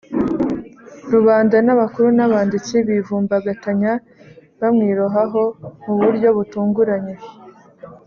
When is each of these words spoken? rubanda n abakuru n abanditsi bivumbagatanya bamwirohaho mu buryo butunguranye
rubanda 1.13 1.55
n 1.65 1.69
abakuru 1.75 2.07
n 2.17 2.21
abanditsi 2.27 2.73
bivumbagatanya 2.87 3.93
bamwirohaho 4.59 5.43
mu 5.83 5.93
buryo 6.01 6.27
butunguranye 6.37 7.15